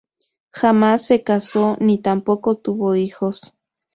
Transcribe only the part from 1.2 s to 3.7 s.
casó, ni tampoco tuvo hijos.